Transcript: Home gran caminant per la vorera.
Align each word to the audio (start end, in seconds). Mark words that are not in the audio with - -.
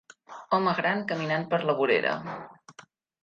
Home 0.55 0.71
gran 0.77 1.03
caminant 1.11 1.45
per 1.51 1.59
la 1.71 1.75
vorera. 1.81 2.15